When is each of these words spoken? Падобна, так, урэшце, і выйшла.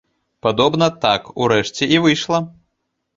Падобна, 0.45 0.87
так, 1.03 1.27
урэшце, 1.43 1.83
і 1.93 1.99
выйшла. 2.07 2.39